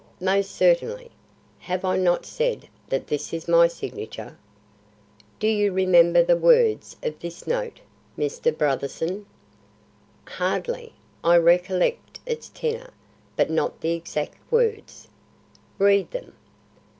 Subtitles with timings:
[0.19, 1.11] "Most certainly.
[1.59, 4.35] Have I not said that this is my signature?"
[5.37, 7.81] "Do you remember the words of this note,
[8.17, 8.51] Mr.
[8.51, 9.27] Brotherson?"
[10.25, 10.93] "Hardly.
[11.23, 12.89] I recollect its tenor,
[13.35, 15.07] but not the exact words."
[15.77, 16.33] "Read them."